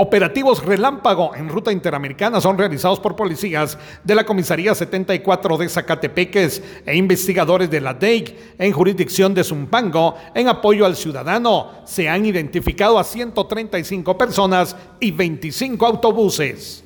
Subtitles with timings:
[0.00, 6.62] Operativos relámpago en ruta interamericana son realizados por policías de la Comisaría 74 de Zacatepeques
[6.86, 11.82] e investigadores de la DEIC en jurisdicción de Zumpango en apoyo al ciudadano.
[11.84, 16.84] Se han identificado a 135 personas y 25 autobuses.